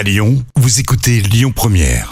[0.00, 2.10] À Lyon, vous écoutez Lyon Première.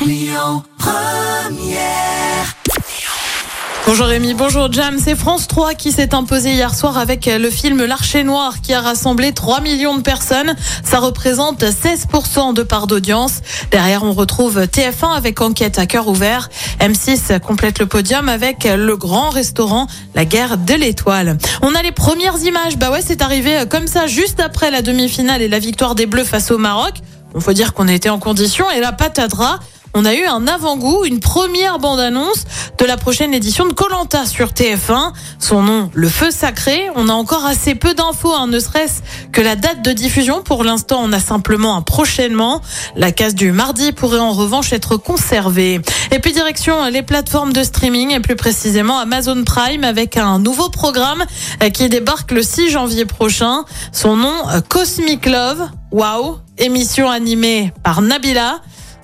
[3.87, 4.99] Bonjour Rémi, bonjour Jam.
[5.03, 8.83] C'est France 3 qui s'est imposé hier soir avec le film L'Archer Noir qui a
[8.83, 10.55] rassemblé 3 millions de personnes.
[10.85, 13.41] Ça représente 16% de part d'audience.
[13.71, 16.51] Derrière, on retrouve TF1 avec Enquête à cœur ouvert.
[16.81, 21.39] M6 complète le podium avec le grand restaurant La Guerre de l'Étoile.
[21.63, 22.77] On a les premières images.
[22.77, 26.25] Bah ouais, c'est arrivé comme ça juste après la demi-finale et la victoire des Bleus
[26.25, 27.01] face au Maroc.
[27.35, 28.71] On faut dire qu'on était en condition.
[28.71, 29.59] Et la patatras
[29.95, 32.45] on a eu un avant-goût, une première bande-annonce
[32.79, 35.13] de la prochaine édition de Colanta sur TF1.
[35.39, 36.89] Son nom, Le Feu Sacré.
[36.95, 40.43] On a encore assez peu d'infos, hein, ne serait-ce que la date de diffusion.
[40.43, 42.61] Pour l'instant, on a simplement un prochainement.
[42.95, 45.81] La case du mardi pourrait en revanche être conservée.
[46.13, 50.69] Et puis direction les plateformes de streaming et plus précisément Amazon Prime avec un nouveau
[50.69, 51.25] programme
[51.63, 53.65] euh, qui débarque le 6 janvier prochain.
[53.93, 55.69] Son nom, euh, Cosmic Love.
[55.91, 56.39] Waouh!
[56.59, 58.61] Émission animée par Nabila.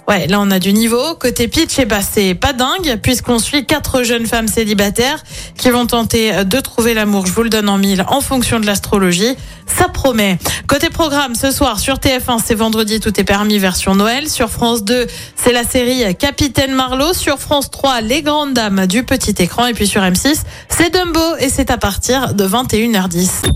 [0.07, 1.15] Ouais, là on a du niveau.
[1.15, 5.23] Côté pitch, eh ben, c'est pas dingue puisqu'on suit quatre jeunes femmes célibataires
[5.57, 7.27] qui vont tenter de trouver l'amour.
[7.27, 9.35] Je vous le donne en mille en fonction de l'astrologie.
[9.67, 10.39] Ça promet.
[10.67, 14.29] Côté programme, ce soir sur TF1, c'est vendredi, tout est permis version Noël.
[14.29, 17.15] Sur France 2, c'est la série Capitaine Marlowe.
[17.15, 19.67] Sur France 3, les grandes dames du petit écran.
[19.67, 23.51] Et puis sur M6, c'est Dumbo et c'est à partir de 21h10.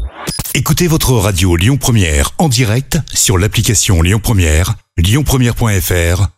[0.54, 6.37] Écoutez votre radio Lyon Première en direct sur l'application Lyon Première, lyonpremière.fr